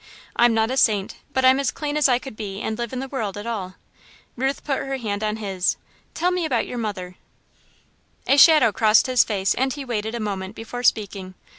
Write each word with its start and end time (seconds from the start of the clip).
I'm 0.35 0.55
not 0.55 0.71
a 0.71 0.77
saint, 0.77 1.17
but 1.31 1.45
I'm 1.45 1.59
as 1.59 1.69
clean 1.69 1.95
as 1.95 2.09
I 2.09 2.17
could 2.17 2.35
be, 2.35 2.59
and 2.59 2.75
live 2.75 2.91
in 2.91 2.97
the 2.99 3.07
world 3.07 3.37
at 3.37 3.45
all." 3.45 3.75
Ruth 4.35 4.63
put 4.63 4.79
her 4.79 4.97
hand 4.97 5.23
on 5.23 5.35
his. 5.35 5.77
"Tell 6.15 6.31
me 6.31 6.43
about 6.43 6.65
your 6.65 6.79
mother." 6.79 7.17
A 8.25 8.37
shadow 8.37 8.71
crossed 8.71 9.05
his 9.05 9.23
face 9.23 9.53
and 9.53 9.73
he 9.73 9.85
waited 9.85 10.15
a 10.15 10.19
moment 10.19 10.55
before 10.55 10.81
speaking. 10.81 11.35